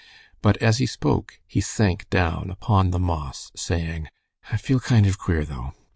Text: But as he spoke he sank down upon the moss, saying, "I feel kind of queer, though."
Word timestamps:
But 0.41 0.57
as 0.57 0.79
he 0.79 0.87
spoke 0.87 1.39
he 1.45 1.61
sank 1.61 2.09
down 2.09 2.49
upon 2.49 2.89
the 2.89 2.97
moss, 2.97 3.51
saying, 3.55 4.07
"I 4.51 4.57
feel 4.57 4.79
kind 4.79 5.05
of 5.05 5.19
queer, 5.19 5.45
though." 5.45 5.73